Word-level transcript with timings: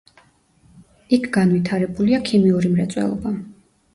იქ 1.17 1.27
განვითარებულია 1.35 2.21
ქიმიური 2.29 2.73
მრეწველობა. 2.77 3.37